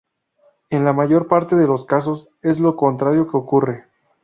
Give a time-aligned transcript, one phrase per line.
[0.71, 3.85] En la mayor parte de los casos, es lo contrario que ocurre.